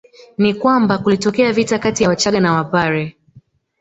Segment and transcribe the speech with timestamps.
[0.37, 3.17] Ni kwamba kulitokea vita kati ya Wachaga na Wapare